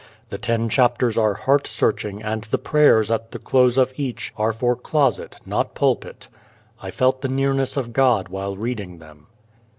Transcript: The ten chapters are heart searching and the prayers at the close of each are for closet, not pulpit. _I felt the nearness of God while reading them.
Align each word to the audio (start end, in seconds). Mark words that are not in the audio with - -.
The 0.31 0.39
ten 0.39 0.67
chapters 0.67 1.15
are 1.15 1.35
heart 1.35 1.67
searching 1.67 2.23
and 2.23 2.45
the 2.45 2.57
prayers 2.57 3.11
at 3.11 3.29
the 3.31 3.37
close 3.37 3.77
of 3.77 3.93
each 3.97 4.33
are 4.35 4.51
for 4.51 4.75
closet, 4.75 5.35
not 5.45 5.75
pulpit. 5.75 6.27
_I 6.81 6.91
felt 6.91 7.21
the 7.21 7.27
nearness 7.27 7.77
of 7.77 7.93
God 7.93 8.27
while 8.27 8.55
reading 8.55 8.97
them. 8.97 9.27